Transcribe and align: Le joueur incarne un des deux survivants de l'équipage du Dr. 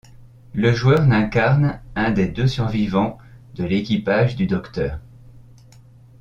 Le 0.55 0.73
joueur 0.73 1.01
incarne 1.01 1.79
un 1.95 2.09
des 2.09 2.25
deux 2.27 2.47
survivants 2.47 3.19
de 3.53 3.65
l'équipage 3.65 4.35
du 4.35 4.47
Dr. 4.47 4.97